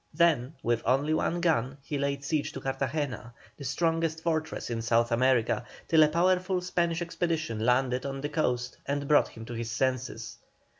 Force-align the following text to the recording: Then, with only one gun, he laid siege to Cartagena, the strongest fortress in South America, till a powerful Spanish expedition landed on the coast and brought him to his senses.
Then, 0.15 0.55
with 0.63 0.81
only 0.83 1.13
one 1.13 1.41
gun, 1.41 1.77
he 1.83 1.99
laid 1.99 2.23
siege 2.23 2.51
to 2.53 2.59
Cartagena, 2.59 3.35
the 3.55 3.63
strongest 3.63 4.23
fortress 4.23 4.71
in 4.71 4.81
South 4.81 5.11
America, 5.11 5.63
till 5.87 6.01
a 6.01 6.07
powerful 6.07 6.59
Spanish 6.59 7.03
expedition 7.03 7.63
landed 7.63 8.03
on 8.03 8.21
the 8.21 8.29
coast 8.29 8.77
and 8.87 9.07
brought 9.07 9.27
him 9.27 9.45
to 9.45 9.53
his 9.53 9.69
senses. 9.69 10.37